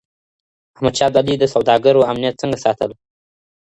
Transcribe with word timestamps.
احمد 0.75 0.93
شاه 0.97 1.07
ابدالي 1.09 1.35
د 1.39 1.43
سوداګرو 1.53 2.07
امنیت 2.11 2.35
څنګه 2.41 2.57
ساتلو؟ 2.65 2.95